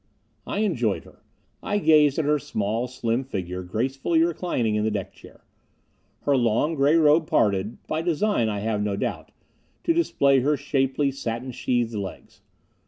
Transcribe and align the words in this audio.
I 0.47 0.61
enjoyed 0.61 1.03
her. 1.03 1.21
I 1.61 1.77
gazed 1.77 2.17
at 2.17 2.25
her 2.25 2.39
small, 2.39 2.87
slim 2.87 3.23
figure 3.23 3.61
gracefully 3.61 4.23
reclining 4.23 4.73
in 4.73 4.83
the 4.83 4.89
deck 4.89 5.13
chair. 5.13 5.43
Her 6.21 6.35
long, 6.35 6.73
gray 6.73 6.95
robe 6.95 7.27
parted 7.27 7.77
by 7.85 8.01
design, 8.01 8.49
I 8.49 8.61
have 8.61 8.81
no 8.81 8.95
doubt 8.95 9.31
to 9.83 9.93
display 9.93 10.39
her 10.39 10.57
shapely, 10.57 11.11
satin 11.11 11.51
sheathed 11.51 11.93
legs. 11.93 12.41